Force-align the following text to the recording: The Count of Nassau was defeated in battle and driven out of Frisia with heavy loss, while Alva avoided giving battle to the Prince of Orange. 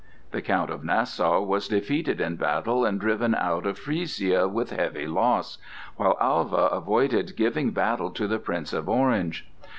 The 0.31 0.41
Count 0.41 0.71
of 0.71 0.83
Nassau 0.83 1.41
was 1.43 1.67
defeated 1.67 2.19
in 2.19 2.35
battle 2.35 2.83
and 2.83 2.99
driven 2.99 3.35
out 3.35 3.67
of 3.67 3.77
Frisia 3.77 4.47
with 4.47 4.71
heavy 4.71 5.05
loss, 5.05 5.59
while 5.95 6.17
Alva 6.19 6.69
avoided 6.71 7.35
giving 7.37 7.69
battle 7.69 8.09
to 8.09 8.27
the 8.27 8.39
Prince 8.39 8.73
of 8.73 8.89
Orange. 8.89 9.47